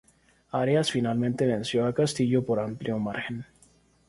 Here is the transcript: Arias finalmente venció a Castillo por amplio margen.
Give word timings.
Arias 0.53 0.89
finalmente 0.89 1.45
venció 1.45 1.85
a 1.85 1.93
Castillo 1.93 2.43
por 2.43 2.59
amplio 2.59 2.97
margen. 2.97 3.45